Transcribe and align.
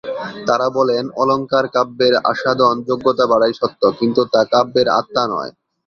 তাঁরা 0.47 0.67
বলেন, 0.69 1.03
অলঙ্কার 1.15 1.65
কাব্যের 1.67 2.13
আস্বাদন-যোগ্যতা 2.31 3.25
বাড়ায় 3.27 3.55
সত্য, 3.59 3.81
কিন্তু 3.99 4.21
তা 4.33 4.41
কাব্যের 4.51 4.87
আত্মা 4.99 5.23
নয়। 5.27 5.51